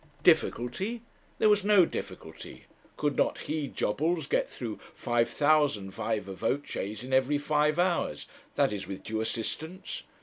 Difficulty! 0.23 1.03
There 1.37 1.47
was 1.47 1.63
no 1.63 1.85
difficulty. 1.85 2.65
Could 2.97 3.15
not 3.15 3.41
he, 3.41 3.67
Jobbles, 3.67 4.25
get 4.25 4.49
through 4.49 4.79
5,000 4.95 5.91
viva 5.91 6.33
voces 6.33 7.03
in 7.03 7.13
every 7.13 7.37
five 7.37 7.77
hours 7.77 8.27
that 8.55 8.73
is, 8.73 8.87
with 8.87 9.03
due 9.03 9.21
assistance? 9.21 10.01